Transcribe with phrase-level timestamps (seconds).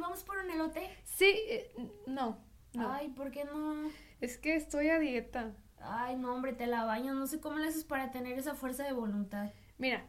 [0.00, 0.88] ¿vamos por un elote?
[1.04, 1.72] Sí, eh,
[2.06, 2.38] no,
[2.74, 2.92] no.
[2.92, 3.90] Ay, ¿por qué no?
[4.20, 5.52] Es que estoy a dieta.
[5.80, 7.14] Ay, no, hombre, te la baño.
[7.14, 9.50] No sé cómo le haces para tener esa fuerza de voluntad.
[9.78, 10.04] Mira,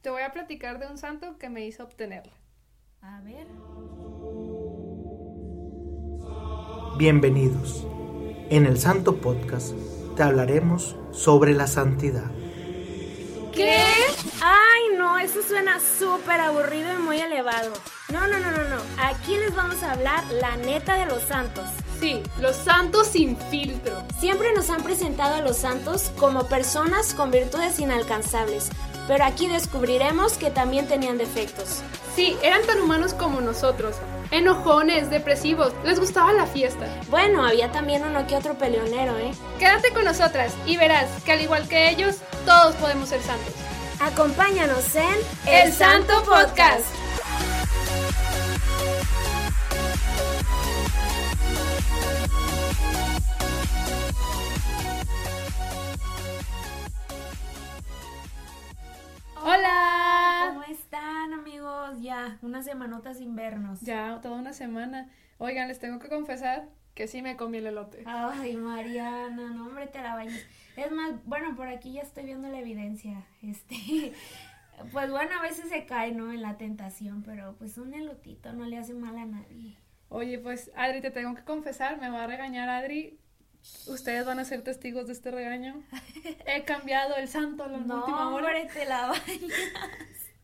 [0.00, 2.32] te voy a platicar de un santo que me hizo obtenerla.
[3.02, 3.46] A ver.
[6.98, 7.86] Bienvenidos.
[8.50, 9.74] En el Santo Podcast
[10.16, 12.30] te hablaremos sobre la santidad.
[13.54, 13.84] ¿Qué?
[14.42, 17.72] Ay, no, eso suena súper aburrido y muy elevado.
[18.12, 18.76] No, no, no, no, no.
[18.98, 21.64] Aquí les vamos a hablar la neta de los santos.
[22.00, 24.02] Sí, los santos sin filtro.
[24.18, 28.70] Siempre nos han presentado a los santos como personas con virtudes inalcanzables,
[29.06, 31.82] pero aquí descubriremos que también tenían defectos.
[32.16, 33.96] Sí, eran tan humanos como nosotros.
[34.32, 36.86] Enojones, depresivos, les gustaba la fiesta.
[37.10, 39.32] Bueno, había también uno que otro peleonero, ¿eh?
[39.58, 42.16] Quédate con nosotras y verás que al igual que ellos,
[42.46, 43.54] todos podemos ser santos.
[44.00, 45.14] Acompáñanos en
[45.46, 46.99] El Santo Podcast.
[62.60, 63.80] Ya, unas semanotas sin vernos.
[63.80, 65.08] Ya, toda una semana.
[65.38, 68.02] Oigan, les tengo que confesar que sí me comí el elote.
[68.06, 70.40] Ay, Mariana, no, hombre, te la bañas.
[70.76, 73.24] Es más, bueno, por aquí ya estoy viendo la evidencia.
[73.42, 74.12] Este,
[74.92, 76.32] pues bueno, a veces se cae, ¿no?
[76.32, 79.76] En la tentación, pero pues un elotito no le hace mal a nadie.
[80.08, 83.18] Oye, pues Adri, te tengo que confesar, me va a regañar Adri.
[83.86, 85.82] Ustedes van a ser testigos de este regaño.
[86.46, 88.46] He cambiado el santo a la No, última hora.
[88.48, 89.50] hombre, te la bañas.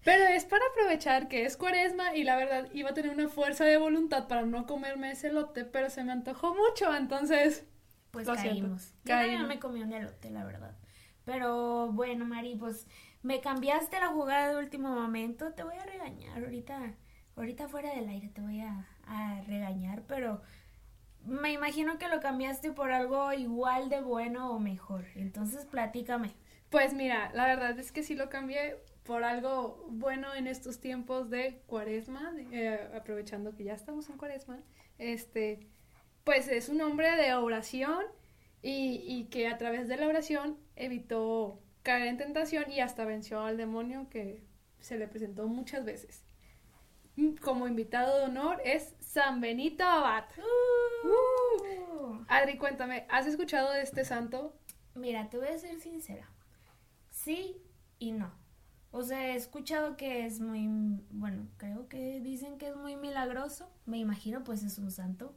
[0.07, 3.65] Pero es para aprovechar que es cuaresma y la verdad iba a tener una fuerza
[3.65, 7.67] de voluntad para no comerme ese elote, pero se me antojó mucho, entonces
[8.13, 8.95] Pues caímos.
[9.05, 9.49] Yo Caímos.
[9.49, 10.77] me comí un elote, la verdad.
[11.25, 12.87] Pero bueno, Mari, pues
[13.23, 15.53] me cambiaste la jugada de último momento.
[15.55, 16.95] Te voy a regañar ahorita.
[17.37, 20.41] Ahorita fuera del aire te voy a, a regañar, pero
[21.25, 25.07] me imagino que lo cambiaste por algo igual de bueno o mejor.
[25.17, 26.35] Entonces platícame.
[26.71, 31.31] Pues mira, la verdad es que sí lo cambié por algo bueno en estos tiempos
[31.31, 34.61] de cuaresma, eh, aprovechando que ya estamos en cuaresma,
[34.99, 35.67] este,
[36.25, 38.05] pues es un hombre de oración
[38.63, 43.41] y, y que a través de la oración evitó caer en tentación y hasta venció
[43.41, 44.43] al demonio que
[44.81, 46.25] se le presentó muchas veces.
[47.17, 50.25] Mm, Como invitado de honor es San Benito Abad.
[51.05, 52.25] Uh.
[52.29, 54.59] Adri, cuéntame, ¿has escuchado de este santo?
[54.95, 56.29] Mira, te voy a ser sincera.
[57.11, 57.63] Sí
[57.99, 58.46] y no.
[58.91, 60.69] O sea, he escuchado que es muy,
[61.11, 63.69] bueno, creo que dicen que es muy milagroso.
[63.85, 65.35] Me imagino, pues es un santo.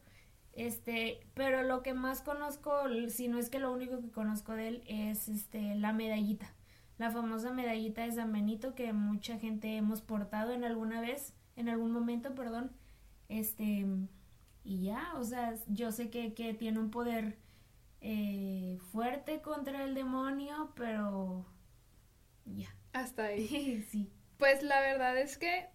[0.54, 2.72] Este, pero lo que más conozco,
[3.10, 6.54] si no es que lo único que conozco de él, es este, la medallita.
[6.98, 11.70] La famosa medallita de San Benito que mucha gente hemos portado en alguna vez, en
[11.70, 12.72] algún momento, perdón.
[13.30, 13.86] Este,
[14.64, 17.38] y ya, o sea, yo sé que, que tiene un poder
[18.02, 21.46] eh, fuerte contra el demonio, pero
[22.58, 22.76] ya.
[22.94, 23.84] Hasta ahí.
[23.92, 24.12] sí.
[24.38, 25.68] Pues la verdad es que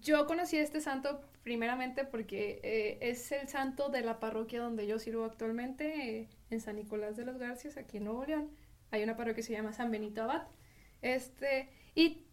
[0.00, 4.86] yo conocí a este santo primeramente porque eh, es el santo de la parroquia donde
[4.86, 8.50] yo sirvo actualmente, eh, en San Nicolás de los Garcias, aquí en Nuevo León.
[8.90, 10.48] Hay una parroquia que se llama San Benito Abad.
[11.00, 12.26] Este, y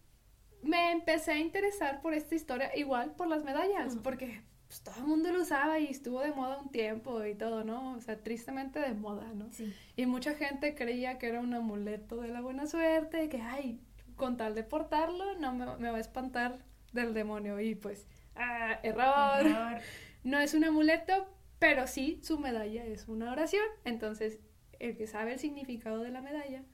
[0.62, 5.06] me empecé a interesar por esta historia, igual por las medallas, porque pues, todo el
[5.06, 7.96] mundo lo usaba y estuvo de moda un tiempo y todo, ¿no?
[7.96, 9.50] O sea, tristemente de moda, ¿no?
[9.50, 9.74] Sí.
[9.96, 13.80] Y mucha gente creía que era un amuleto de la buena suerte, que, ay,
[14.14, 16.58] con tal de portarlo, no me, me va a espantar
[16.92, 17.58] del demonio.
[17.60, 18.06] Y pues,
[18.36, 19.46] ah, error.
[19.46, 19.80] Error.
[20.24, 21.26] No es un amuleto,
[21.58, 23.64] pero sí su medalla es una oración.
[23.84, 24.40] Entonces,
[24.78, 26.64] el que sabe el significado de la medalla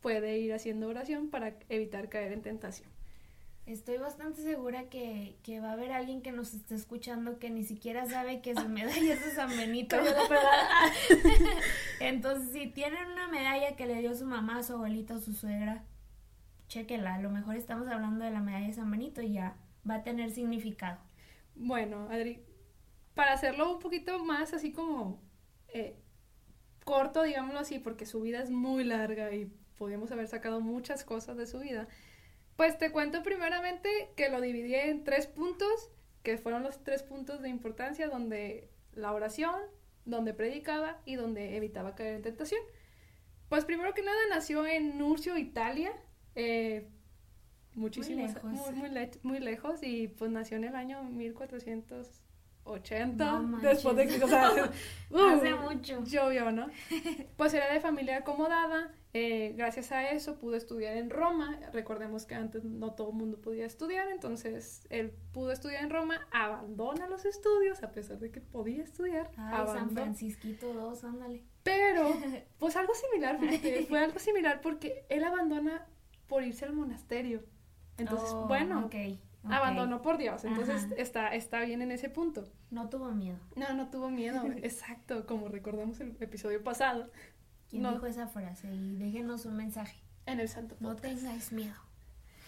[0.00, 2.95] puede ir haciendo oración para evitar caer en tentación.
[3.66, 7.64] Estoy bastante segura que, que va a haber alguien que nos esté escuchando que ni
[7.64, 9.96] siquiera sabe que su medalla es de San Benito.
[12.00, 15.82] Entonces, si tienen una medalla que le dio su mamá, su abuelita o su suegra,
[16.68, 17.14] chéquela.
[17.14, 19.56] A lo mejor estamos hablando de la medalla de San Benito y ya
[19.88, 21.00] va a tener significado.
[21.56, 22.44] Bueno, Adri,
[23.14, 25.20] para hacerlo un poquito más así como
[25.68, 25.96] eh,
[26.84, 31.36] corto, digámoslo así, porque su vida es muy larga y podríamos haber sacado muchas cosas
[31.36, 31.88] de su vida,
[32.56, 35.90] pues te cuento primeramente que lo dividí en tres puntos,
[36.22, 39.54] que fueron los tres puntos de importancia, donde la oración,
[40.04, 42.60] donde predicaba y donde evitaba caer en tentación.
[43.48, 45.92] Pues primero que nada nació en Nurcio, Italia,
[46.34, 46.88] eh,
[47.74, 48.44] muchísimos, lejos.
[48.50, 52.22] muy, muy le- muy lejos y pues nació en el año 1400
[52.66, 54.48] 80, No después de que, o sea,
[55.32, 56.02] Hace uh, mucho.
[56.04, 56.68] llovió, ¿no?
[57.36, 62.34] Pues era de familia acomodada, eh, gracias a eso pudo estudiar en Roma, recordemos que
[62.34, 67.24] antes no todo el mundo podía estudiar, entonces él pudo estudiar en Roma, abandona los
[67.24, 69.90] estudios a pesar de que podía estudiar, Ay, San.
[69.90, 71.44] Francisquito 2, ándale.
[71.62, 72.08] Pero,
[72.58, 75.86] pues algo similar, fíjate, fue algo similar porque él abandona
[76.26, 77.42] por irse al monasterio.
[77.98, 78.94] Entonces, Oh, bueno, ok,
[79.46, 79.52] ok.
[79.52, 80.94] abandonó por Dios, entonces Ajá.
[80.98, 82.44] está, está bien en ese punto.
[82.70, 83.38] No tuvo miedo.
[83.56, 87.10] No, no tuvo miedo, exacto, como recordamos el episodio pasado
[87.68, 87.92] ¿Quién No.
[87.92, 88.72] dijo esa frase?
[88.72, 89.96] Y déjenos un mensaje.
[90.26, 91.16] en el Santo No Podcast.
[91.16, 91.74] tengáis miedo.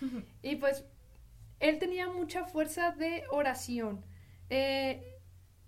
[0.42, 0.84] Y pues
[1.60, 4.04] él tenía mucha fuerza de oración.
[4.50, 5.16] Eh,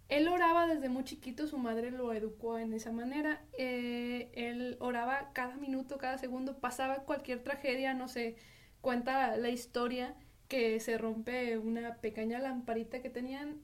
[0.08, 3.42] él oraba desde muy chiquito, su madre lo educó en esa manera.
[3.58, 8.36] Eh, él oraba cada minuto, cada segundo, pasaba cualquier tragedia, no sé,
[8.80, 10.14] cuenta la historia
[10.50, 13.62] que se rompe una pequeña lamparita que tenían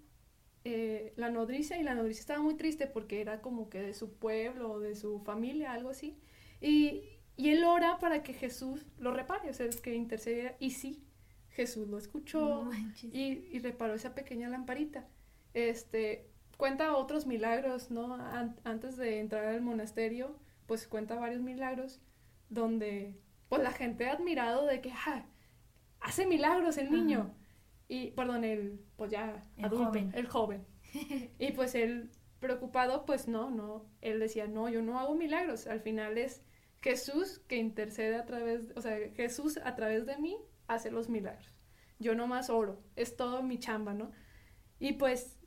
[0.64, 4.14] eh, la nodriza y la nodriza estaba muy triste porque era como que de su
[4.14, 6.18] pueblo o de su familia, algo así.
[6.60, 7.04] Y,
[7.36, 10.56] y él ora para que Jesús lo repare, o sea, es que intercediera.
[10.60, 11.04] Y sí,
[11.50, 12.70] Jesús lo escuchó No
[13.12, 15.08] y, y reparó esa pequeña lamparita.
[15.54, 18.14] Este, cuenta otros milagros, ¿no?
[18.14, 22.00] An- antes de entrar al monasterio, pues cuenta varios milagros
[22.48, 23.14] donde,
[23.48, 25.26] pues la gente ha admirado de que, ah,
[26.00, 27.20] hace milagros el niño.
[27.20, 27.46] Ajá.
[27.88, 30.12] Y, perdón, el, pues ya, El adulto, joven.
[30.14, 30.66] el joven.
[31.38, 32.10] y pues él,
[32.40, 35.66] preocupado, pues no, no, él decía, no, yo no hago milagros.
[35.66, 36.42] Al final es
[36.80, 41.52] Jesús que intercede a través, o sea, Jesús a través de mí hace los milagros.
[41.98, 44.10] Yo nomás oro, es todo mi chamba, ¿no?
[44.78, 45.38] Y pues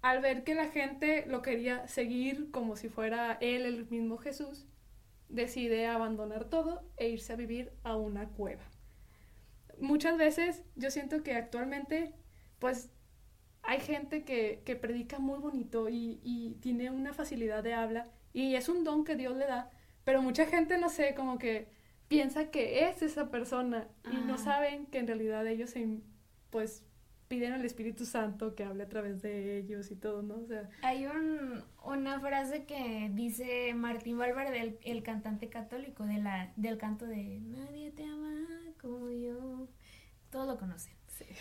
[0.00, 4.66] al ver que la gente lo quería seguir como si fuera él el mismo Jesús,
[5.28, 8.64] decide abandonar todo e irse a vivir a una cueva.
[9.82, 12.14] Muchas veces yo siento que actualmente
[12.58, 12.90] pues
[13.62, 18.54] hay gente que, que predica muy bonito y, y tiene una facilidad de habla y
[18.54, 19.70] es un don que Dios le da,
[20.04, 21.68] pero mucha gente no sé, como que
[22.08, 26.00] piensa que es esa persona y no saben que en realidad ellos se,
[26.50, 26.84] pues
[27.28, 30.34] piden al Espíritu Santo que hable a través de ellos y todo, ¿no?
[30.34, 36.18] O sea, Hay un, una frase que dice Martín Valverde, el, el cantante católico de
[36.18, 38.21] la, del canto de Nadie te ama
[38.82, 39.68] como yo.
[40.30, 40.92] Todos lo conocen.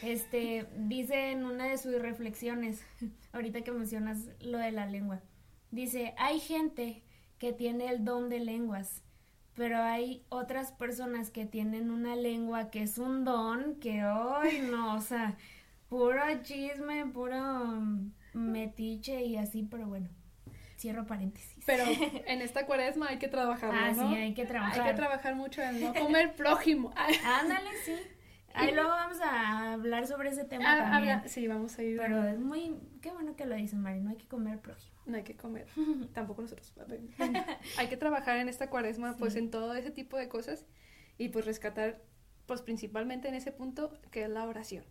[0.03, 2.81] Este, dice en una de sus reflexiones,
[3.33, 5.21] ahorita que mencionas lo de la lengua,
[5.71, 7.03] dice, hay gente
[7.39, 9.01] que tiene el don de lenguas,
[9.55, 14.95] pero hay otras personas que tienen una lengua que es un don que hoy no,
[14.95, 15.37] o sea,
[15.89, 20.09] puro chisme, puro mm, metiche y así, pero bueno,
[20.81, 21.63] cierro paréntesis.
[21.65, 21.83] pero
[22.27, 24.09] en esta cuaresma hay que trabajar, Ah, ¿no?
[24.09, 24.81] sí, hay que trabajar.
[24.81, 26.91] Hay que trabajar mucho en no comer prójimo.
[27.25, 27.95] Ándale, sí.
[28.53, 31.15] Ahí luego vamos a hablar sobre ese tema Ah, también.
[31.19, 31.97] habla- sí, vamos a ir.
[31.97, 34.93] Pero es muy, qué bueno que lo dicen, Mari, no hay que comer prójimo.
[35.05, 35.67] No hay que comer.
[36.13, 36.73] Tampoco nosotros.
[37.77, 39.39] hay que trabajar en esta cuaresma, pues Sí.
[39.39, 40.65] en todo ese tipo de cosas
[41.17, 42.01] y pues rescatar,
[42.45, 44.83] pues principalmente en ese punto que es la oración.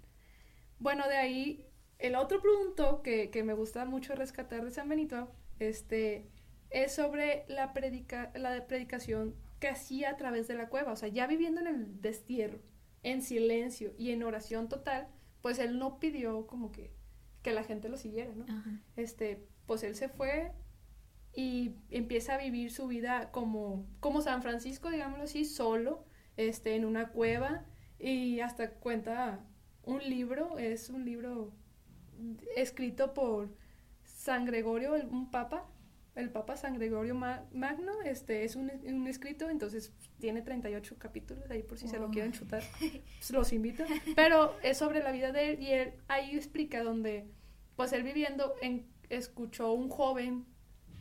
[0.78, 1.66] Bueno, de ahí,
[1.98, 6.26] el otro punto que, que me gusta mucho rescatar de San Benito, este,
[6.70, 11.08] es sobre la, predica, la predicación que hacía a través de la cueva, o sea,
[11.08, 12.58] ya viviendo en el destierro,
[13.02, 15.08] en silencio y en oración total,
[15.42, 16.90] pues él no pidió como que,
[17.42, 18.44] que la gente lo siguiera, ¿no?
[18.44, 18.80] Ajá.
[18.96, 20.52] este, pues él se fue
[21.34, 26.04] y empieza a vivir su vida como, como San Francisco, digámoslo así, solo,
[26.36, 27.64] este, en una cueva
[27.98, 29.44] y hasta cuenta
[29.82, 31.52] un libro, es un libro
[32.56, 33.54] escrito por
[34.20, 35.64] San Gregorio, el- un papa,
[36.14, 41.50] el papa San Gregorio Ma- Magno, este, es un, un escrito, entonces tiene 38 capítulos
[41.50, 42.10] ahí por si se lo Wow.
[42.12, 43.84] quieren chutar, pues, los invito,
[44.14, 47.24] pero es sobre la vida de él y él ahí explica donde
[47.76, 50.44] pues él viviendo en, escuchó un joven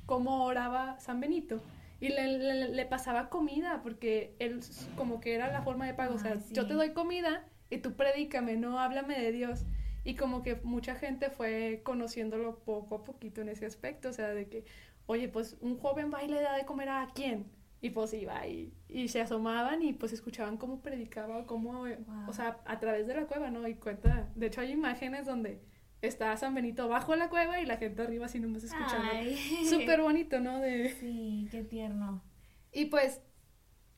[0.05, 1.61] cómo oraba San Benito
[1.99, 4.61] y le, le- le pasaba comida porque él
[4.95, 6.53] como que era la forma de pago, o sea, sí.
[6.53, 9.65] yo te doy comida y tú predícame, no háblame de Dios.
[10.09, 14.29] Y como que mucha gente fue conociéndolo poco a poquito en ese aspecto, o sea,
[14.29, 14.65] de que,
[15.05, 17.45] oye, pues un joven va y le da de comer a quién.
[17.79, 22.27] Y pues iba y, y se asomaban y pues escuchaban cómo predicaba, cómo, eh, Wow.
[22.29, 23.67] o sea, a través de la cueva, ¿no?
[23.67, 25.61] Y cuenta, de hecho hay imágenes donde
[26.01, 29.11] está San Benito bajo la cueva y la gente arriba así nomás escuchando.
[29.69, 30.59] Súper bonito, ¿no?
[30.59, 30.89] De...
[30.99, 32.23] Sí, qué tierno.
[32.71, 33.21] Y pues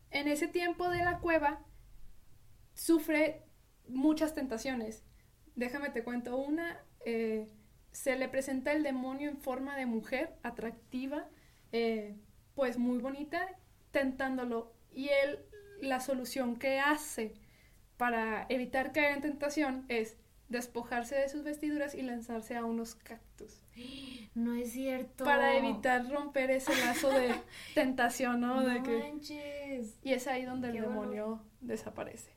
[0.09, 1.65] en ese tiempo de la cueva
[2.73, 3.43] sufre
[3.87, 5.05] muchas tentaciones.
[5.55, 6.79] Déjame te cuento una.
[7.05, 7.47] eh,
[7.91, 11.27] se le presenta el demonio en forma de mujer atractiva,
[11.71, 12.15] eh,
[12.55, 13.47] pues muy bonita,
[13.91, 14.73] tentándolo.
[14.93, 15.39] Y él,
[15.81, 17.33] la solución que hace
[17.97, 20.17] para evitar caer en tentación es
[20.49, 23.63] despojarse de sus vestiduras y lanzarse a unos cactus.
[24.35, 25.23] No es cierto.
[25.23, 27.33] Para evitar romper ese lazo de
[27.75, 28.61] tentación, ¿no?
[28.61, 28.97] No de que...
[28.97, 29.97] manches.
[30.03, 32.31] Y es ahí donde el demonio desaparece.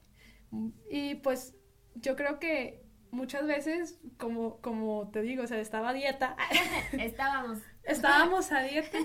[0.90, 1.54] Y pues
[1.97, 2.84] yo creo que
[3.14, 6.37] muchas veces, como, como te digo, o sea, estaba a dieta,
[6.92, 7.59] Estábamos.
[7.85, 8.99] estábamos a dieta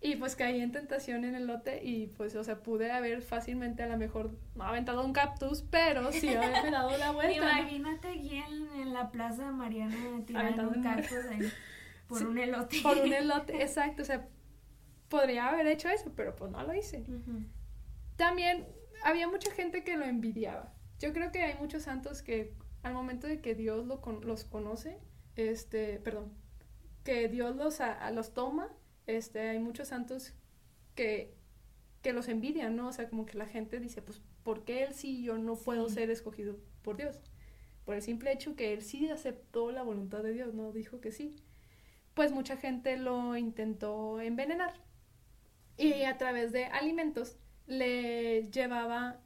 [0.00, 3.82] y pues caí en tentación en el lote y pues, o sea, pude haber fácilmente
[3.82, 7.40] a lo mejor no aventado un cactus, pero sí haberme dado la vuelta.
[7.40, 7.58] ¿no?
[7.60, 11.50] Imagínate aquí en, en la plaza de Mariana tirando un cactus ahí
[12.06, 12.76] por Sí, un elote.
[12.82, 14.28] Por un elote, exacto, o sea,
[15.08, 17.04] podría haber hecho eso, pero pues no lo hice.
[18.16, 18.66] También
[19.04, 20.72] había mucha gente que lo envidiaba.
[20.98, 22.52] Yo creo que hay muchos santos que
[22.84, 24.98] al momento de que Dios lo con- los conoce,
[25.36, 26.32] este, perdón,
[27.02, 28.70] que Dios los, a- a- los toma,
[29.06, 30.32] este, hay muchos santos
[30.94, 31.34] que,
[32.02, 32.88] que los envidian, ¿no?
[32.88, 35.56] O sea, como que la gente dice, pues, ¿por qué él sí y yo no
[35.56, 35.96] puedo Sí.
[35.96, 37.20] ser escogido por Dios?
[37.84, 40.72] Por el simple hecho que él sí aceptó la voluntad de Dios, ¿no?
[40.72, 41.36] Dijo que sí.
[42.14, 44.72] Pues mucha gente lo intentó envenenar.
[45.76, 47.36] Y a través de alimentos
[47.66, 49.20] le llevaba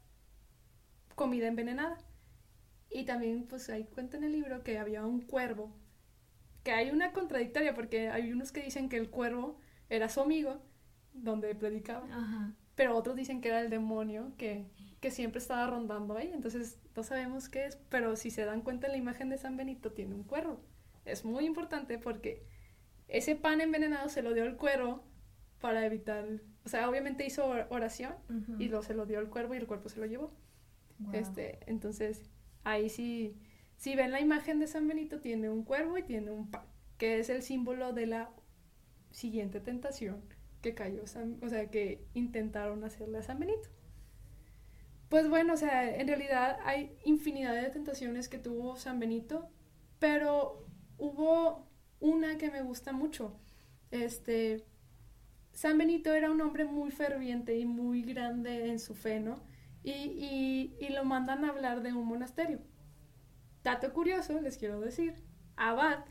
[1.15, 1.99] comida envenenada.
[2.91, 5.77] Y también, pues ahí cuenta en el libro que había un cuervo,
[6.65, 9.59] que hay una contradictoria porque hay unos que dicen que el cuervo
[9.91, 10.63] era su amigo,
[11.13, 12.55] donde predicaba, Ajá.
[12.75, 14.67] pero otros dicen que era el demonio que,
[15.01, 16.31] que siempre estaba rondando ahí.
[16.33, 19.93] Entonces no sabemos qué es, pero si se dan cuenta la imagen de San Benito
[19.93, 20.61] tiene un cuervo.
[21.05, 22.43] Es muy importante porque
[23.09, 25.03] ese pan envenenado se lo dio el cuervo
[25.61, 26.25] para evitar,
[26.65, 28.61] o sea, obviamente hizo or- oración Ujú.
[28.63, 30.33] y lo, se lo dio el cuervo y el cuerpo se lo llevó.
[30.99, 31.15] Guau.
[31.17, 32.29] Este, entonces,
[32.65, 33.37] ahí sí,
[33.77, 36.65] si ven la imagen de San Benito, tiene un cuervo y tiene un pan,
[36.99, 38.31] que es el símbolo de la
[39.13, 40.23] siguiente tentación
[40.63, 43.69] que cayó, San- o sea, que intentaron hacerle a San Benito.
[45.09, 49.49] Pues bueno, o sea, en realidad hay infinidad de tentaciones que tuvo San Benito,
[49.99, 50.67] pero
[50.99, 51.67] hubo
[52.01, 53.35] una que me gusta mucho.
[53.91, 54.65] Este,
[55.53, 59.43] San Benito era un hombre muy ferviente y muy grande en su fe, ¿no?
[59.83, 62.61] Y, y- y lo mandan a hablar de un monasterio.
[63.63, 65.15] Dato curioso, les quiero decir,
[65.57, 66.05] Abad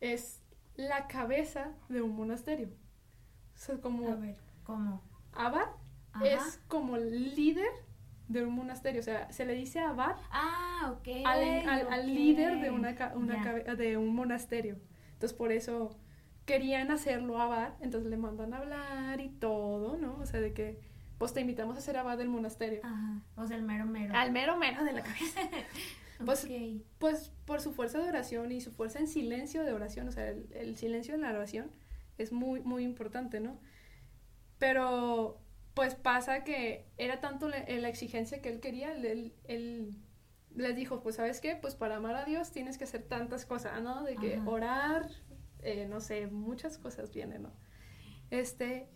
[0.00, 0.42] es
[0.74, 2.68] la cabeza de un monasterio.
[3.54, 5.02] O sea, como A ver, ¿cómo?
[5.32, 5.68] Abad
[6.12, 6.26] Ajá.
[6.26, 7.68] es como líder
[8.28, 11.08] de un monasterio, o sea, se le dice Abad Ah, ok.
[11.26, 14.78] al, al- líder de, una, una de un monasterio.
[15.12, 15.98] Entonces, por eso
[16.46, 20.16] querían hacerlo abad, entonces le mandan a hablar y todo, ¿no?
[20.18, 20.80] O sea, de que,
[21.22, 22.80] pues te invitamos a ser abad del monasterio.
[22.82, 23.22] Ajá.
[23.36, 24.12] O sea, el mero mero.
[24.16, 25.40] Al mero mero de la cabeza.
[26.26, 26.48] pues-.
[26.98, 30.28] Pues por su fuerza de oración y su fuerza en silencio de oración, o sea,
[30.28, 31.70] el, el silencio en la oración
[32.18, 33.60] es muy, muy importante, ¿no?
[34.58, 35.40] Pero
[35.74, 39.96] pues pasa que era tanto la, la exigencia que él quería, él, él- él
[40.56, 43.80] les dijo, pues sabes qué, pues para amar a Dios tienes que hacer tantas cosas,
[43.80, 44.02] ¿no?
[44.02, 44.50] De que Ajá.
[44.50, 45.08] orar,
[45.60, 47.52] eh, no sé, muchas cosas vienen, ¿no?
[48.30, 48.88] Este,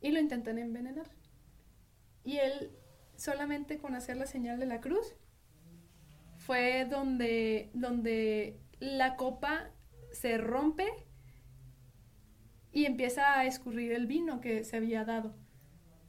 [0.00, 1.08] y lo intentan envenenar.
[2.26, 2.72] Y él
[3.14, 5.14] solamente con hacer la señal de la cruz
[6.36, 9.70] fue donde, donde la copa
[10.12, 10.86] se rompe
[12.72, 15.34] y empieza a escurrir el vino que se había dado.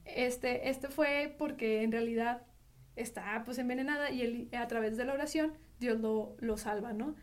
[0.05, 2.47] Este, este fue porque en realidad
[2.95, 7.15] está pues envenenada y él, a través de la oración Dios lo, lo salva, ¿no?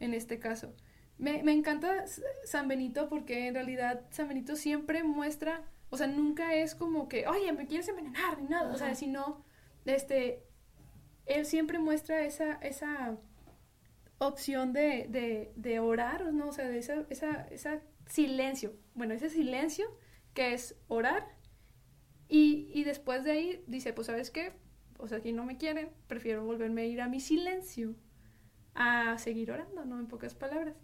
[0.00, 0.74] En este caso.
[1.18, 2.04] Me, me encanta
[2.44, 7.26] San Benito porque en realidad San Benito siempre muestra, o sea, nunca es como que,
[7.26, 9.44] oye, me quieres envenenar ni nada, o sea, sino,
[9.84, 10.44] este,
[11.26, 13.18] él siempre muestra esa, esa
[14.18, 16.48] opción de, de, de orar, ¿no?
[16.48, 19.86] O sea, de esa, esa, esa silencio, bueno, ese silencio
[20.34, 21.26] que es orar
[22.28, 24.52] y, y después de ahí dice, pues, ¿sabes qué?
[24.98, 27.96] O sea, aquí no me quieren, prefiero volverme a ir a mi silencio
[28.74, 29.98] a seguir orando, ¿no?
[29.98, 30.76] En pocas palabras.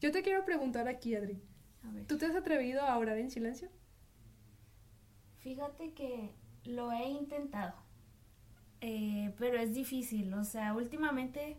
[0.00, 1.42] Yo te quiero preguntar aquí, Adri,
[1.82, 2.06] A ver.
[2.06, 3.68] ¿tú te has atrevido a orar en silencio?
[5.48, 6.30] Fíjate que
[6.66, 7.72] lo he intentado,
[8.82, 10.34] eh, pero es difícil.
[10.34, 11.56] O sea, últimamente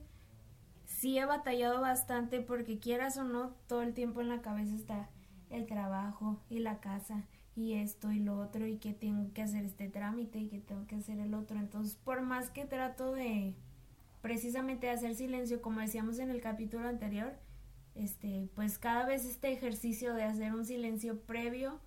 [0.85, 5.09] sí he batallado bastante porque quieras o no, todo el tiempo en la cabeza está
[5.49, 7.23] el trabajo y la casa
[7.55, 10.85] y esto y lo otro y que tengo que hacer este trámite y que tengo
[10.85, 11.57] que hacer el otro.
[11.57, 13.55] Entonces, por más que trato de
[14.21, 17.33] precisamente hacer silencio, como decíamos en el capítulo anterior,
[17.95, 21.79] este, pues cada vez este ejercicio de hacer un silencio previo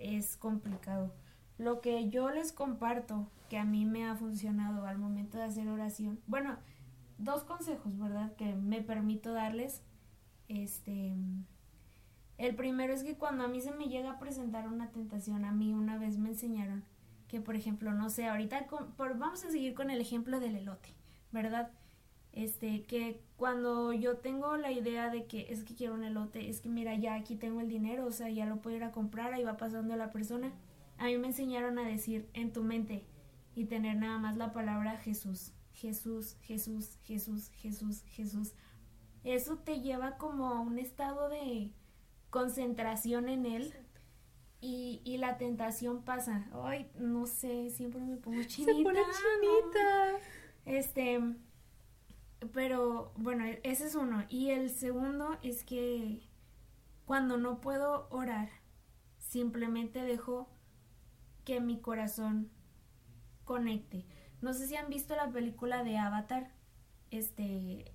[0.00, 1.14] es complicado.
[1.60, 5.68] Lo que yo les comparto, que a mí me ha funcionado al momento de hacer
[5.68, 6.56] oración, bueno,
[7.18, 8.34] dos consejos, ¿verdad?
[8.36, 9.82] Que me permito darles.
[10.48, 11.14] Este,
[12.38, 15.52] el primero es que cuando a mí se me llega a presentar una tentación, a
[15.52, 16.82] mí una vez me enseñaron
[17.28, 20.94] que, por ejemplo, no sé, ahorita vamos a seguir con el ejemplo del elote,
[21.30, 21.72] ¿verdad?
[22.32, 26.62] Este, que cuando yo tengo la idea de que es que quiero un elote, es
[26.62, 29.34] que mira, ya aquí tengo el dinero, o sea, ya lo puedo ir a comprar,
[29.34, 30.52] ahí va pasando la persona.
[31.00, 33.06] A mí me enseñaron a decir en tu mente
[33.54, 35.54] y tener nada más la palabra Jesús.
[35.72, 38.52] Jesús, Jesús, Jesús, Jesús, Jesús.
[39.24, 41.72] Eso te lleva como a un estado de
[42.28, 43.74] concentración en él
[44.60, 46.50] y, y la tentación pasa.
[46.52, 48.72] Ay, no sé, siempre me pongo chinita.
[48.76, 50.18] Se pone chinita.
[50.66, 51.34] Este,
[52.52, 54.24] pero bueno, ese es uno.
[54.28, 56.28] Y el segundo es que
[57.06, 58.50] cuando no puedo orar,
[59.16, 60.46] simplemente dejo
[61.44, 62.50] que mi corazón
[63.44, 64.04] conecte.
[64.40, 66.50] No sé si han visto la película de Avatar.
[67.10, 67.92] Este,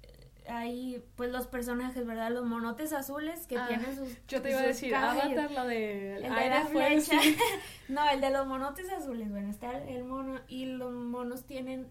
[0.48, 2.32] hay pues los personajes, ¿verdad?
[2.32, 4.10] Los monotes azules que Ah, tienen sus.
[4.28, 4.94] Yo te iba a decir.
[4.94, 7.20] Avatar, la de El de aire, la flecha.
[7.22, 7.38] sí.
[7.90, 9.30] no, el de los monotes azules.
[9.32, 11.88] Bueno, está el mono y los monos tienen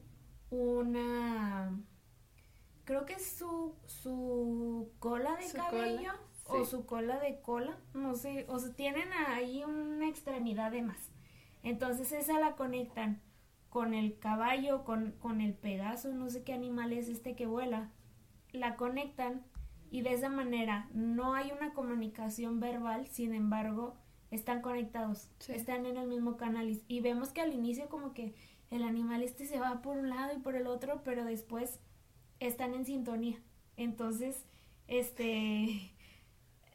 [0.51, 1.73] una.
[2.85, 6.13] Creo que es su, su cola de Su cabello
[6.45, 7.79] cola, o su cola de cola.
[7.95, 11.11] No sé, o sea, tienen ahí una extremidad de más.
[11.65, 13.21] Entonces esa la conectan
[13.71, 17.91] con el caballo, con, con el pegaso, no sé qué animal es este que vuela.
[18.53, 19.43] La conectan
[19.91, 23.97] y de esa manera no hay una comunicación verbal, sin embargo,
[24.31, 25.53] están conectados, Sí.
[25.53, 28.35] están en el mismo canal y, y vemos que al inicio como que
[28.71, 31.81] el animal este se va por un lado y por el otro, pero después
[32.41, 33.39] están en sintonía.
[33.77, 34.45] Entonces,
[34.89, 35.93] este,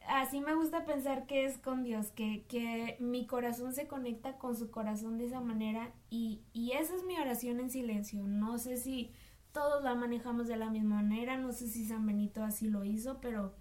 [0.06, 4.56] así me gusta pensar que es con Dios, que, que mi corazón se conecta con
[4.56, 8.22] su corazón de esa manera y, y esa es mi oración en silencio.
[8.24, 9.12] No sé si
[9.52, 13.20] todos la manejamos de la misma manera, no sé si San Benito así lo hizo,
[13.20, 13.54] pero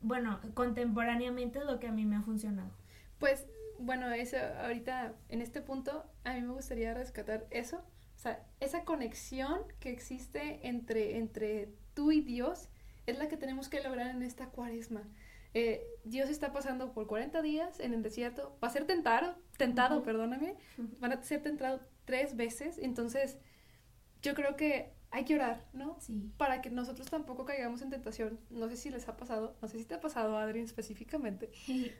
[0.00, 2.70] bueno, contemporáneamente es lo que a mí me ha funcionado.
[3.18, 3.46] Pues,
[3.78, 7.78] bueno, eso, ahorita, en este punto, a mí me gustaría rescatar eso.
[8.16, 12.68] O sea, esa conexión que existe entre, entre tú y Dios
[13.06, 15.02] es la que tenemos que lograr en esta cuaresma.
[15.54, 18.56] Eh, Dios está pasando por 40 días en el desierto.
[18.62, 20.56] Va a ser tentado, tentado, perdóname.
[21.00, 22.78] Van a ser tentado tres veces.
[22.78, 23.38] Entonces,
[24.22, 25.96] yo creo que hay que orar, ¿no?
[26.00, 26.30] Sí.
[26.36, 28.38] Para que nosotros tampoco caigamos en tentación.
[28.50, 31.50] No sé si les ha pasado, no sé si te ha pasado, Adri, específicamente,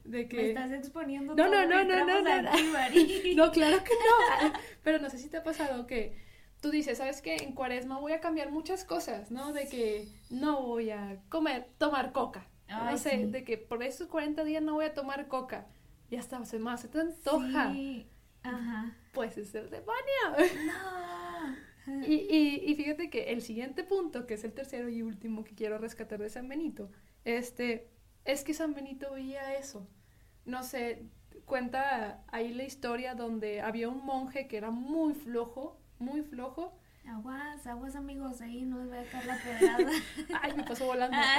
[0.04, 0.36] de que...
[0.36, 3.32] Me estás exponiendo No, todo no, no, no, no, no, Mari.
[3.36, 4.52] No, claro que no.
[4.84, 6.16] Pero no sé si te ha pasado que
[6.60, 7.36] tú dices, ¿sabes qué?
[7.36, 9.52] En cuaresma voy a cambiar muchas cosas, ¿no?
[9.52, 12.46] De que no voy a comer, tomar coca.
[12.68, 13.24] Ay, no sé, sí.
[13.26, 15.66] de que por esos 40 días no voy a tomar coca.
[16.10, 17.72] Ya está, se me se te antoja.
[17.72, 18.06] Sí.
[18.42, 18.96] Ajá.
[19.12, 20.46] Pues es el demonio.
[20.66, 21.56] No.
[22.06, 25.54] Y, y, y fíjate que el siguiente punto, que es el tercero y último que
[25.54, 26.90] quiero rescatar de San Benito,
[27.24, 27.88] este,
[28.26, 29.88] es que San Benito veía eso.
[30.44, 31.06] No sé,
[31.46, 36.77] cuenta ahí la historia donde había un monje que era muy flojo, muy flojo.
[37.08, 39.90] Aguas, aguas amigos, ahí no les voy a caer la pedrada.
[40.42, 41.16] Ay, me pasó volando.
[41.18, 41.38] Ah.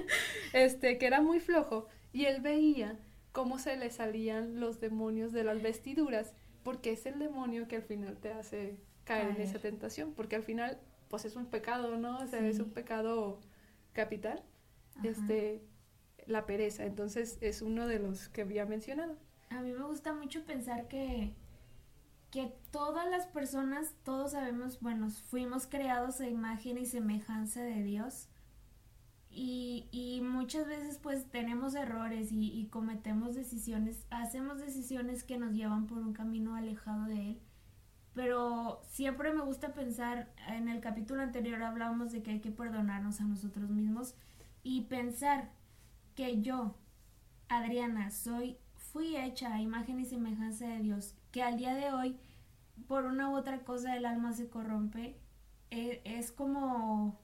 [0.52, 1.86] Este, que era muy flojo.
[2.12, 2.98] Y él veía
[3.32, 7.82] cómo se le salían los demonios de las vestiduras, porque es el demonio que al
[7.82, 12.18] final te hace caer en esa tentación, porque al final, pues es un pecado, ¿no?
[12.18, 12.46] O sea, Sí.
[12.46, 13.40] es un pecado
[13.92, 14.42] capital,
[14.96, 15.08] Ajá.
[15.08, 15.62] este,
[16.26, 16.84] la pereza.
[16.86, 19.16] Entonces, es uno de los que había mencionado.
[19.50, 21.32] A mí me gusta mucho pensar que,
[22.30, 28.28] que todas las personas, todos sabemos, bueno, fuimos creados a imagen y semejanza de Dios.
[29.30, 35.52] Y, y muchas veces pues tenemos errores y, y cometemos decisiones, hacemos decisiones que nos
[35.52, 37.40] llevan por un camino alejado de Él.
[38.14, 43.20] Pero siempre me gusta pensar, en el capítulo anterior hablábamos de que hay que perdonarnos
[43.20, 44.14] a nosotros mismos
[44.62, 45.50] y pensar
[46.14, 46.74] que yo,
[47.48, 52.16] Adriana, soy, fui hecha a imagen y semejanza de Dios, que al día de hoy,
[52.88, 55.20] por una u otra cosa, el alma se corrompe,
[55.70, 57.20] e- es como,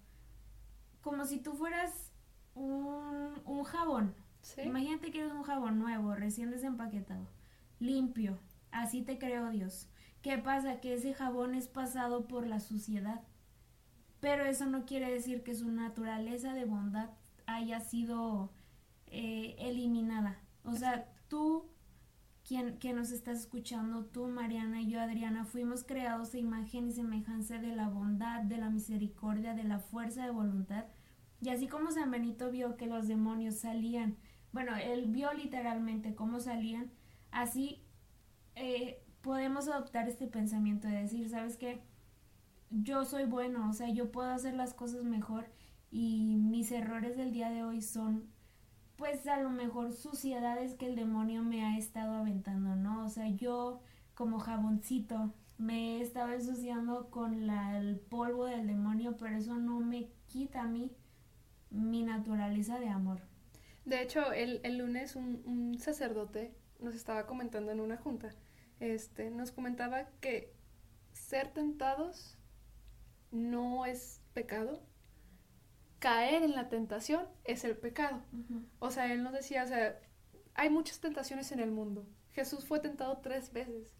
[1.00, 2.12] como si tú fueras
[2.54, 4.14] un, un jabón.
[4.42, 4.60] ¿Sí?
[4.60, 7.26] Imagínate que eres un jabón nuevo, recién desempaquetado,
[7.80, 8.38] limpio,
[8.70, 9.88] así te creó Dios.
[10.20, 10.78] ¿Qué pasa?
[10.78, 13.22] Que ese jabón es pasado por la suciedad.
[14.20, 17.08] Pero eso no quiere decir que su naturaleza de bondad
[17.46, 18.50] haya sido
[19.06, 20.38] eh, eliminada.
[20.64, 21.71] O sea, tú,
[22.78, 27.58] quien, nos estás escuchando, tú, Mariana y yo, Adriana, fuimos creados a imagen y semejanza
[27.58, 30.84] de la bondad, de la misericordia, de la fuerza de voluntad.
[31.40, 34.16] Y así como San Benito vio que los demonios salían,
[34.52, 36.90] bueno, él vio literalmente cómo salían,
[37.30, 37.82] así
[38.54, 41.82] eh, podemos adoptar este pensamiento de decir, ¿sabes qué?
[42.70, 45.46] Yo soy bueno, o sea, yo puedo hacer las cosas mejor
[45.90, 48.31] y mis errores del día de hoy son,
[48.96, 53.04] pues a lo mejor suciedades que el demonio me ha estado aventando, ¿no?
[53.04, 53.80] O sea, yo
[54.14, 60.08] como jaboncito me estaba ensuciando con la, el polvo del demonio, pero eso no me
[60.26, 60.90] quita a mí
[61.70, 63.20] mi naturaleza de amor.
[63.84, 68.34] De hecho, el, el lunes un, un, sacerdote nos estaba comentando en una junta,
[68.80, 70.52] este, nos comentaba que
[71.12, 72.38] ser tentados
[73.30, 74.82] no es pecado,
[76.02, 78.24] caer en la tentación es el pecado.
[78.32, 78.64] Ujú.
[78.80, 80.00] O sea, él nos decía, o sea,
[80.54, 82.04] hay muchas tentaciones en el mundo.
[82.32, 83.94] Jesús fue tentado tres veces,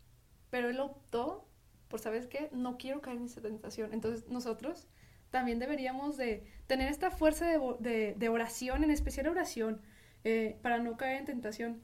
[0.51, 1.49] pero él optó
[1.87, 2.49] por, ¿sabes qué?
[2.53, 3.93] No quiero caer en esa tentación.
[3.95, 4.89] Entonces nosotros
[5.31, 9.81] también deberíamos de tener esta fuerza de, de- de oración, en especial oración,
[10.25, 11.83] eh, para no caer en tentación.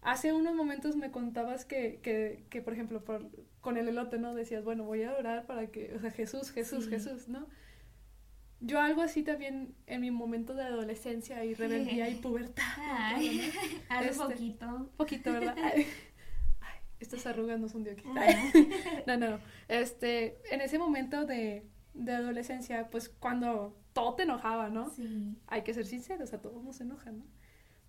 [0.00, 3.28] Hace unos momentos me contabas que, que, que, por ejemplo, por-
[3.60, 4.34] con el elote, ¿no?
[4.34, 6.90] Decías, bueno, voy a orar para que, o sea, Jesús, Jesús, Sí.
[6.90, 7.46] Jesús, ¿no?
[8.60, 12.64] Yo algo así también en mi momento de adolescencia y rebeldía y pubertad.
[12.78, 13.52] Ay,
[13.88, 14.90] hace Este, poquito.
[14.96, 15.56] Poquito, ¿verdad?
[15.62, 15.86] Ay,
[16.60, 18.04] ay, estas arrugas no son de aquí.
[18.08, 18.52] Ajá.
[19.06, 19.38] No, no.
[19.68, 24.90] Este, en ese momento de, de adolescencia, pues cuando todo te enojaba, ¿no?
[24.90, 25.36] Sí.
[25.46, 27.24] Hay que ser sinceros, a todos nos enoja, ¿no?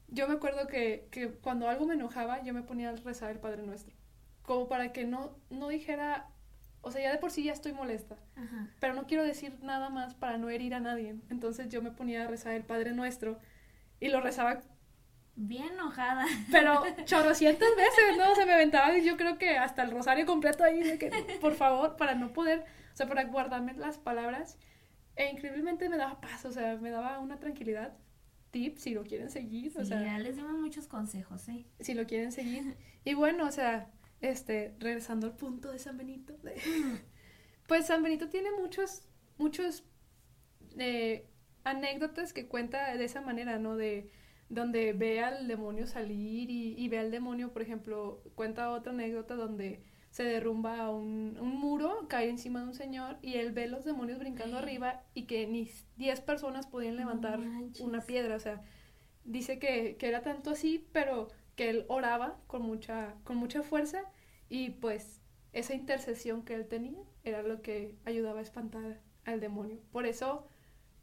[0.07, 3.39] Yo me acuerdo que, que cuando algo me enojaba, yo me ponía a rezar el
[3.39, 3.95] Padre Nuestro.
[4.43, 6.29] Como para que no, no dijera,
[6.81, 8.67] o sea, ya de por sí ya estoy molesta, Ajá.
[8.79, 11.15] pero no quiero decir nada más para no herir a nadie.
[11.29, 13.39] Entonces yo me ponía a rezar el Padre Nuestro
[13.99, 14.61] y lo rezaba
[15.41, 16.25] Bien enojada.
[16.51, 18.31] pero chorrocientas veces, ¿no?
[18.31, 21.53] O sea, me aventaba yo creo que hasta el rosario completo ahí de que, por
[21.55, 24.57] favor, para no poder, o sea, para guardarme las palabras.
[25.15, 27.93] E increíblemente me daba paz, o sea, me daba una tranquilidad.
[28.51, 31.65] Tip, si lo quieren seguir, o Sí, sea, ya les dimos muchos consejos, ¿eh?
[31.79, 32.75] si lo quieren seguir.
[33.05, 33.87] Y bueno, o sea,
[34.21, 36.55] este, regresando al punto de San Benito, de-
[37.67, 39.03] pues San Benito tiene muchos,
[39.37, 39.83] muchos
[40.77, 41.27] eh,
[41.63, 43.75] anécdotas que cuenta de esa manera, ¿no?
[43.75, 44.11] De
[44.49, 49.35] donde ve al demonio salir y, y ve al demonio, por ejemplo, cuenta otra anécdota
[49.35, 53.85] donde se derrumba un, un muro, cae encima de un señor y él ve los
[53.85, 57.39] demonios brincando arriba y que ni 10 personas podían levantar
[57.77, 58.63] una piedra, o sea,
[59.23, 61.29] dice que, que era tanto así, pero
[61.59, 63.99] que él oraba con mucha, con mucha fuerza
[64.47, 69.77] y pues esa intercesión que él tenía era lo que ayudaba a espantar al demonio.
[69.91, 70.47] Por eso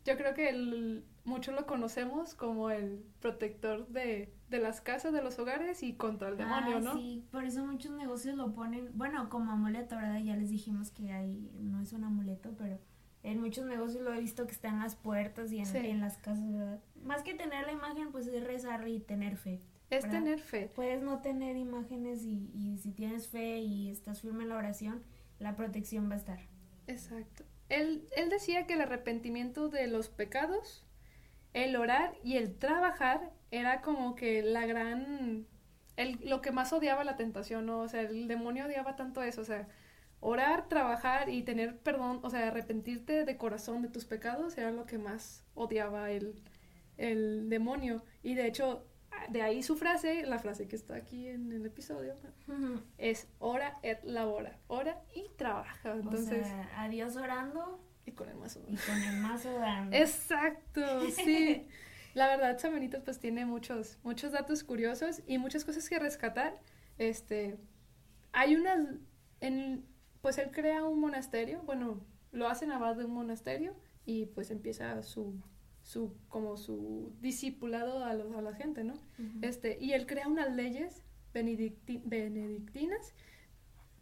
[0.06, 5.22] yo creo que el- muchos lo conocemos como el protector de, de las casas, de
[5.22, 6.94] los hogares y contra el demonio, Ah, ¿no?
[6.94, 10.20] Sí, por eso muchos negocios lo ponen, bueno, como amuleto, ¿verdad?
[10.20, 12.78] Ya les dijimos que ahí no es un amuleto, pero
[13.24, 15.78] en muchos negocios lo he visto que está en las puertas y en, Sí.
[15.78, 16.80] en las casas, ¿verdad?
[17.06, 19.62] Más que tener la imagen, pues es rezar y tener fe.
[19.90, 20.18] Es ¿verdad?
[20.18, 20.70] tener fe.
[20.74, 25.02] Puedes no tener imágenes y, y si tienes fe y estás firme en la oración,
[25.38, 26.40] la protección va a estar.
[26.86, 27.44] Exacto.
[27.68, 30.84] Él, él decía que el arrepentimiento de los pecados,
[31.52, 35.46] el orar y el trabajar era como que la gran...
[35.96, 37.80] El, lo que más odiaba la tentación, ¿no?
[37.80, 39.66] O sea, el demonio odiaba tanto eso, o sea,
[40.20, 44.84] orar, trabajar y tener perdón, o sea, arrepentirte de corazón de tus pecados era lo
[44.84, 46.34] que más odiaba el,
[46.96, 48.02] el demonio.
[48.22, 48.86] Y de hecho,
[49.28, 52.14] de ahí su frase, la frase que está aquí en el episodio,
[52.98, 55.92] es ora et labora, ora y trabaja.
[55.92, 58.60] Entonces, o sea, a Dios orando y con el mazo.
[58.68, 59.96] y con el mazo dando.
[59.96, 61.66] Exacto, sí.
[62.14, 66.58] La verdad, Benito pues tiene muchos, muchos datos curiosos y muchas cosas que rescatar.
[66.96, 67.58] Este,
[68.32, 68.88] hay unas,
[69.40, 69.84] en,
[70.22, 72.00] pues él crea un monasterio, bueno,
[72.32, 75.38] lo hace en abad de un monasterio y pues empieza su,
[75.86, 78.94] su, como su discipulado a, los, a la gente, ¿no?
[79.40, 83.14] Este, y él crea unas leyes benedicti- benedictinas.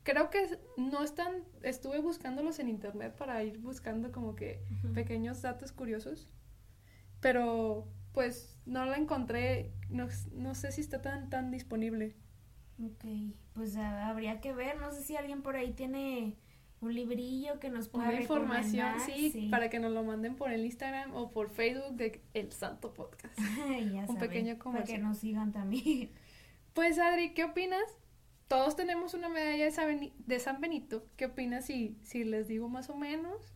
[0.03, 4.61] Creo que no están, estuve buscándolos en internet para ir buscando como que
[4.95, 6.27] pequeños datos curiosos,
[7.21, 12.17] pero pues no la encontré, no, no sé si está tan, tan disponible.
[12.83, 13.05] Ok,
[13.53, 16.37] pues ah, habría que ver, no sé si alguien por ahí tiene
[16.85, 20.65] un librillo que nos pueda Una información, sí, para que nos lo manden por el
[20.65, 23.37] Instagram o por Facebook de El Santo Podcast.
[23.93, 26.11] Ya un saben, pequeño Para que nos sigan también.
[26.73, 27.83] Pues Adri, ¿qué opinas?
[28.49, 31.07] Todos tenemos una medalla de San, Beni- de San Benito.
[31.17, 33.54] ¿Qué opinas si, si les digo más o menos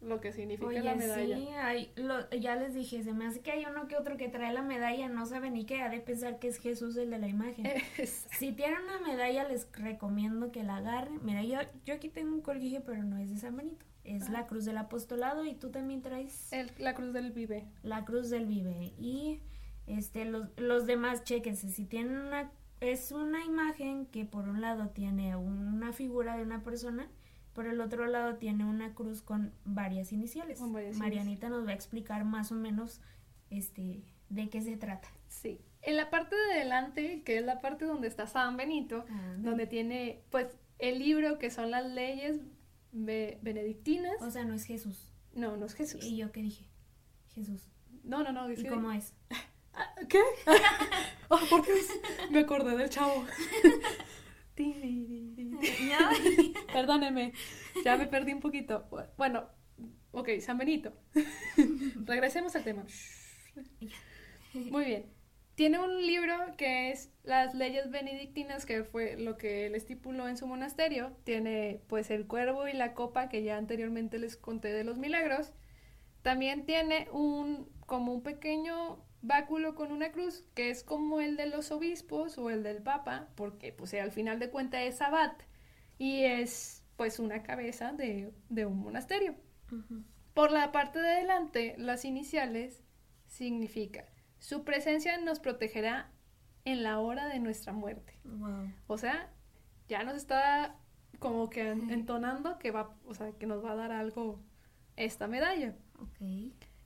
[0.00, 1.36] lo que significa Oye, la medalla?
[1.36, 4.28] sí, hay- lo- ya les dije, se me hace que hay uno que otro que
[4.28, 7.18] trae la medalla, no sabe ni qué, ha de pensar que es Jesús el de
[7.18, 7.64] la imagen.
[8.40, 11.20] Si tienen una medalla, les recomiendo que la agarren.
[11.22, 13.84] Mira, yo, yo aquí tengo un colguije, pero no es de San Benito.
[14.04, 14.32] Es Ah.
[14.32, 17.66] la cruz del apostolado y tú también traes el- la cruz del vive.
[17.82, 18.92] la cruz del vive.
[18.98, 19.40] Y
[19.86, 21.68] este los, los demás, chéquense.
[21.68, 22.50] Si tienen una.
[22.80, 27.10] Es una imagen que por un lado tiene una figura de una persona,
[27.54, 30.58] por el otro lado tiene una cruz con varias iniciales.
[30.58, 33.00] Con varias Marianita nos va a explicar más o menos
[33.50, 35.08] este de qué se trata.
[35.28, 35.60] Sí.
[35.82, 39.66] En la parte de delante, que es la parte donde está San Benito, Ah, donde
[39.66, 42.40] tiene, pues, el libro que son las leyes
[42.92, 44.20] be- benedictinas.
[44.20, 45.10] O sea, no es Jesús.
[45.32, 46.04] No, no es Jesús.
[46.04, 46.66] ¿Y yo qué dije?
[47.34, 47.68] Jesús.
[48.04, 48.50] No, no, no.
[48.50, 49.14] ¿Y cómo es?
[49.72, 50.18] Ah, ¿Qué?
[51.28, 51.72] Oh, ¿Por qué
[52.32, 53.24] me acordé del chavo?
[56.72, 57.32] Perdónenme,
[57.84, 58.88] ya me perdí un poquito.
[59.16, 59.48] Bueno,
[60.12, 60.92] ok, San Benito.
[62.04, 62.84] Regresemos al tema.
[64.54, 65.06] Muy bien.
[65.54, 70.38] Tiene un libro que es Las leyes benedictinas, que fue lo que él estipuló en
[70.38, 71.12] su monasterio.
[71.24, 75.52] Tiene pues el cuervo y la copa que ya anteriormente les conté de los milagros.
[76.22, 81.46] También tiene un como un pequeño báculo con una cruz, que es como el de
[81.46, 85.32] los obispos o el del papa, porque pues al final de cuentas es abad
[85.98, 89.34] y es pues una cabeza de, de un monasterio.
[90.34, 92.82] Por la parte de adelante, las iniciales
[93.26, 94.06] significa
[94.38, 96.10] su presencia nos protegerá
[96.64, 98.18] en la hora de nuestra muerte.
[98.24, 98.72] Wow.
[98.86, 99.30] O sea,
[99.88, 100.76] ya nos está
[101.18, 104.40] como que en- entonando que va, o sea, que nos va a dar algo
[104.96, 105.76] esta medalla.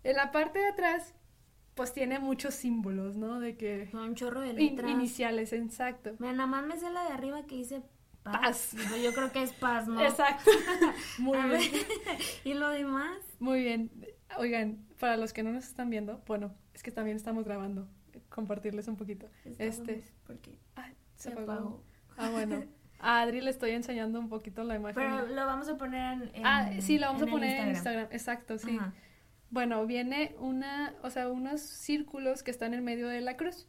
[0.02, 1.14] En la parte de atrás,
[1.74, 3.40] pues tiene muchos símbolos, ¿no?
[3.40, 4.90] De que Son un chorro de in- letras.
[4.90, 6.14] iniciales, exacto.
[6.18, 7.82] Mira, nada más me sé la de arriba que dice
[8.22, 8.40] paz.
[8.40, 8.76] Paz.
[8.76, 10.00] Digo, Yo creo que es paz, ¿no?
[10.00, 10.50] Exacto.
[11.18, 11.50] Muy bien.
[11.50, 11.60] ver,
[12.44, 13.18] ¿Y lo demás?
[13.40, 13.90] Muy bien.
[14.38, 17.88] Oigan, para los que no nos están viendo, bueno, es que también estamos grabando,
[18.28, 19.28] compartirles un poquito.
[19.44, 21.52] Este, Estábamos- Porque Ay, se apagó.
[21.52, 21.82] apagó.
[22.16, 22.62] Ah, bueno.
[23.00, 24.94] A Adri le estoy enseñando un poquito la imagen.
[24.94, 26.34] Pero lo vamos a poner en.
[26.36, 28.06] en- ah, sí, lo vamos a poner en Instagram.
[28.12, 28.76] Exacto, sí.
[28.78, 28.94] Ajá.
[29.50, 33.68] Bueno, viene una, o sea, unos círculos que están en medio de la cruz.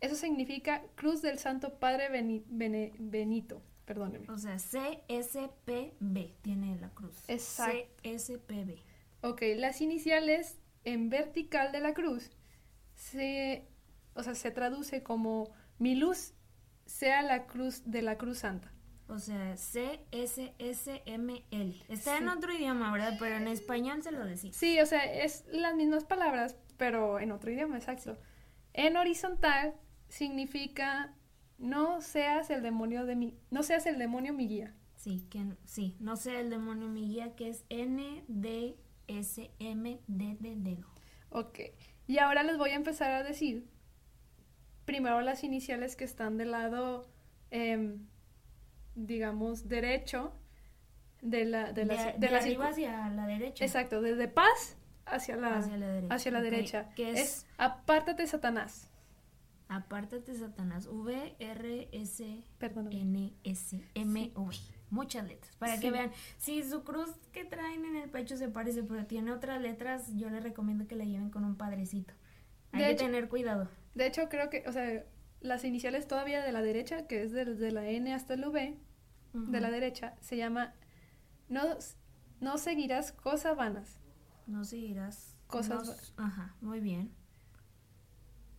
[0.00, 3.62] Eso significa Cruz del Santo Padre Beni- Bene- Benito.
[3.84, 4.26] Perdóneme.
[4.30, 7.16] O sea, CSPB tiene la cruz.
[7.28, 7.76] Exacto.
[8.02, 8.76] CSPB.
[9.22, 12.30] Ok, las iniciales en vertical de la cruz
[12.94, 13.66] se,
[14.14, 16.34] o sea, se traduce como mi luz
[16.86, 18.72] sea la cruz de la cruz santa.
[19.10, 21.02] O sea, CSSML.
[21.88, 22.22] Está Sí.
[22.22, 23.16] en otro idioma, ¿verdad?
[23.18, 24.56] Pero en español se lo decís.
[24.56, 28.18] Sí, o sea, es las mismas palabras, pero en otro idioma, exacto.
[28.72, 29.74] En horizontal
[30.08, 31.14] significa
[31.58, 34.74] no seas el demonio de mi, no seas el demonio mi guía.
[34.96, 35.96] Sí, que sí.
[35.98, 37.64] No sé el demonio mi guía, que es
[39.08, 40.86] NDSMD de dedo.
[41.30, 41.58] Ok.
[42.06, 43.66] Y ahora les voy a empezar a decir
[44.84, 47.08] primero las iniciales que están del lado,
[47.50, 48.06] em,
[48.94, 50.32] digamos, derecho
[51.22, 53.64] de la, de De, la, de de la arriba hacia la derecha.
[53.64, 54.76] Exacto, desde paz
[55.06, 56.14] hacia la, Hacia la derecha.
[56.14, 56.88] hacia la derecha.
[56.94, 58.86] que es- apártate, Satanás.
[59.68, 60.86] Apártate, Satanás.
[60.88, 63.00] V, R, S, Perdóname.
[63.02, 64.56] N, S, M, V.
[64.90, 65.54] Muchas letras.
[65.58, 65.82] Para Sí.
[65.82, 66.10] que vean.
[66.38, 70.28] Si su cruz que traen en el pecho se parece, pero tiene otras letras, yo
[70.30, 72.12] les recomiendo que la lleven con un padrecito.
[72.72, 73.68] Hay De que hecho- tener cuidado.
[73.94, 75.04] De hecho, creo que, o sea,
[75.40, 78.78] las iniciales todavía de la derecha, que es desde la N hasta el V,
[79.32, 80.74] de la derecha, se llama
[81.48, 81.62] no,
[82.40, 84.00] no seguirás cosas vanas.
[84.46, 85.36] No seguirás.
[85.46, 87.12] Cosas nos- Ajá, muy bien.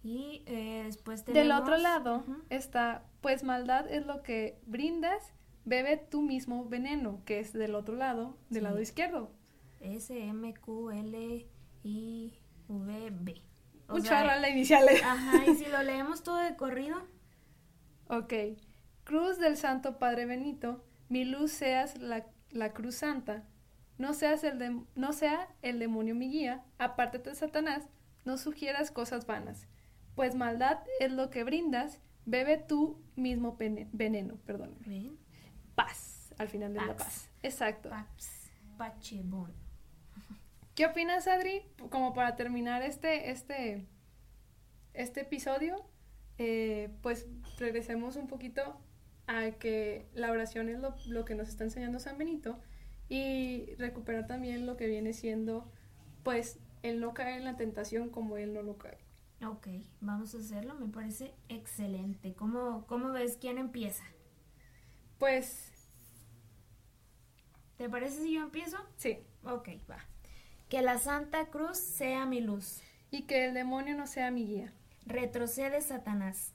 [0.04, 6.22] Y eh, después Del otro lado está, pues maldad es lo que brindas, bebe tú
[6.24, 8.64] mismo veneno, que es del otro lado, del Sí.
[8.64, 9.32] lado izquierdo.
[9.80, 11.48] S, M, Q, L,
[11.84, 12.34] I,
[12.68, 13.42] V, B.
[13.92, 14.92] O Un sea, chorro la.
[15.04, 16.98] Ajá, y si lo leemos todo de corrido,
[18.08, 18.34] Ok.
[19.04, 23.44] Cruz del Santo Padre Benito, mi luz seas la, la cruz santa.
[23.98, 27.88] No, seas el dem- no sea el demonio mi guía, apártate Satanás,
[28.26, 29.68] no sugieras cosas vanas.
[30.16, 34.76] Pues maldad es lo que brindas, bebe tú mismo veneno, perdón.
[35.76, 37.30] Paz, al final de la paz.
[37.44, 37.90] Exacto.
[37.90, 39.54] Pax, Pachebón.
[40.76, 41.64] ¿Qué opinas, Adri?
[41.90, 43.86] Como para terminar este, este,
[44.94, 45.86] este episodio,
[46.38, 48.80] eh, pues regresemos un poquito
[49.28, 52.60] a que la oración es lo, lo que nos está enseñando San Benito
[53.10, 55.70] y recuperar también lo que viene siendo,
[56.24, 58.98] pues, el no caer en la tentación como él no lo cae.
[59.46, 59.68] Ok,
[60.00, 62.34] vamos a hacerlo, me parece excelente.
[62.34, 64.04] ¿Cómo, cómo ves quién empieza?
[65.18, 65.72] Pues,
[67.78, 68.78] ¿Te parece si yo empiezo?
[68.96, 69.18] sí.
[69.44, 69.98] Ok, va.
[70.72, 72.80] Que la Santa Cruz sea mi luz.
[73.12, 74.72] Y que el demonio no sea mi guía.
[75.06, 76.54] Retrocede, Satanás.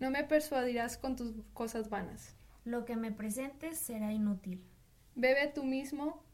[0.00, 2.34] No me persuadirás con tus cosas vanas.
[2.64, 4.60] Lo que me presentes será inútil.
[5.14, 6.24] Bebe tú mismo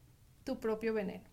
[0.45, 1.25] tu propio veneno.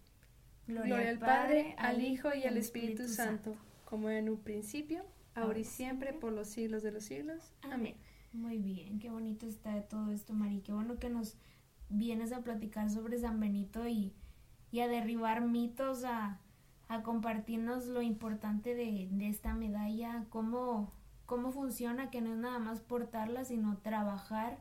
[0.66, 5.64] Gloria al Padre, al Hijo y al Espíritu Santo, como en un principio, ahora y
[5.64, 7.54] siempre, por los siglos de los siglos.
[7.62, 7.96] Amén.
[8.34, 10.60] Muy bien, qué bonito está todo esto, Mari.
[10.60, 11.38] Qué bueno que nos
[11.88, 14.12] vienes a platicar sobre San Benito y,
[14.72, 16.38] y a derribar mitos, a,
[16.88, 20.92] a compartirnos lo importante de, de esta medalla, cómo,
[21.26, 24.58] cómo funciona, que no es nada más portarla, sino trabajar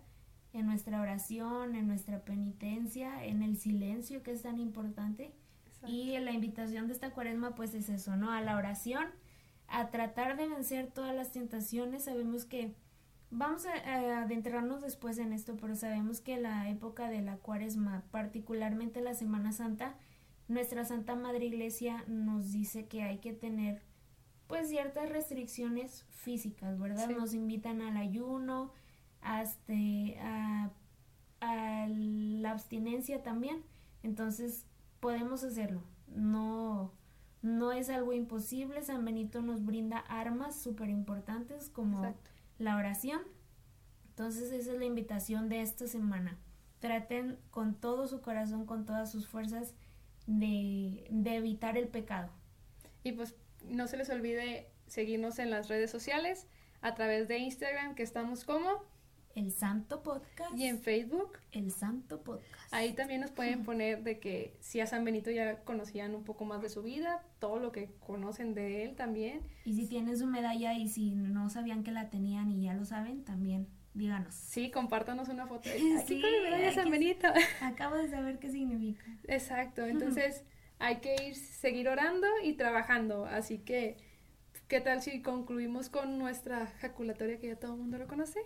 [0.54, 5.32] en nuestra oración, en nuestra penitencia, en el silencio que es tan importante.
[5.88, 8.32] Y la invitación de esta cuaresma pues es eso, ¿no?
[8.32, 9.08] A la oración,
[9.68, 12.06] a tratar de vencer todas las tentaciones.
[12.06, 12.76] Sabemos que
[13.32, 19.02] vamos a, adentrarnos después en esto, pero sabemos que la época de la cuaresma, particularmente
[19.02, 19.96] la Semana Santa,
[20.48, 23.82] nuestra Santa Madre Iglesia nos dice que hay que tener
[24.48, 27.08] pues ciertas restricciones físicas, ¿verdad?
[27.12, 28.72] Nos invitan al ayuno,
[29.22, 29.74] hasta
[30.22, 30.72] a,
[31.42, 33.64] a la abstinencia también.
[34.02, 34.66] Entonces,
[35.00, 35.84] podemos hacerlo.
[36.08, 36.92] No,
[37.44, 38.82] no es algo imposible.
[38.82, 42.16] San Benito nos brinda armas súper importantes como
[42.60, 43.22] la oración.
[44.10, 46.38] Entonces esa es la invitación de esta semana.
[46.80, 49.74] Traten con todo su corazón, con todas sus fuerzas
[50.28, 52.30] de, de evitar el pecado.
[53.04, 56.48] Y pues no se les olvide seguirnos en las redes sociales
[56.82, 58.84] a través de Instagram que estamos como
[59.40, 60.54] el Santo Podcast.
[60.58, 61.38] Y en Facebook.
[61.54, 62.74] El Santo Podcast.
[62.74, 66.44] Ahí también nos pueden poner de que si a San Benito ya conocían un poco
[66.44, 69.42] más de su vida, todo lo que conocen de él también.
[69.64, 72.84] Y si tienen su medalla y si no sabían que la tenían y ya lo
[72.84, 74.36] saben, también díganos.
[74.36, 75.70] Sí, compártanos una foto.
[76.00, 77.28] Aquí con la medalla San Benito.
[77.62, 79.06] Acabo de saber qué significa.
[79.24, 80.44] Exacto, entonces
[80.80, 83.98] hay que ir, seguir orando y trabajando, así que
[84.70, 88.40] ¿Qué tal si concluimos con nuestra jaculatoria que ya todo el mundo lo conoce?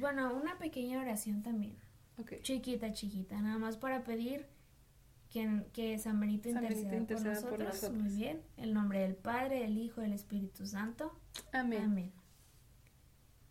[0.00, 1.76] Bueno, una pequeña oración también.
[2.16, 2.40] Okay.
[2.40, 4.46] Chiquita, chiquita, nada más para pedir
[5.28, 7.92] que, que San Benito, interceda, por, nosotros.
[7.92, 8.40] Muy bien.
[8.56, 11.12] El nombre del Padre, del Hijo, del Espíritu Santo.
[11.52, 11.82] Amén.
[11.82, 12.12] Amén.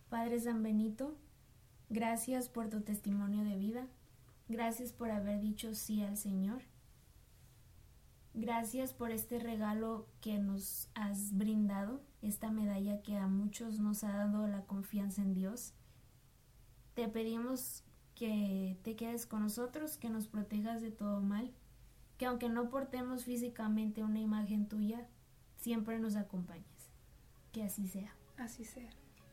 [0.09, 1.15] Padre San Benito,
[1.89, 3.87] gracias por tu testimonio de vida.
[4.49, 6.63] Gracias por haber dicho sí al Señor.
[8.39, 14.11] Gracias por este regalo que nos has brindado, esta medalla que a muchos nos ha
[14.11, 15.73] dado la confianza en Dios.
[16.93, 21.51] Te pedimos que te quedes con nosotros, que nos protejas de todo mal,
[22.19, 25.07] que aunque no portemos físicamente una imagen tuya,
[25.55, 26.91] siempre nos acompañes.
[27.51, 28.13] Que así sea.
[28.37, 28.91] Así sea.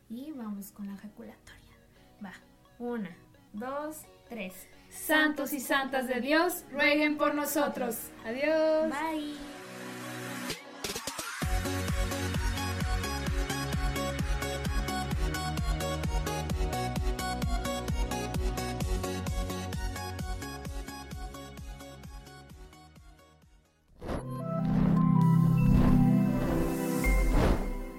[0.09, 1.77] Y vamos con la ejaculatoria.
[2.25, 2.33] Va.
[2.79, 3.15] Una,
[3.53, 7.95] dos, tres santos y santas de Dios, rueguen por nosotros.
[8.25, 8.89] Adiós.
[8.89, 9.35] Bye.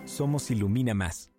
[0.07, 1.36] Somos Ilumina Más.